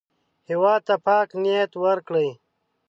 هېواد 0.49 0.81
ته 0.87 0.95
پاک 1.05 1.29
نیت 1.43 1.71
ورکړئ 1.83 2.29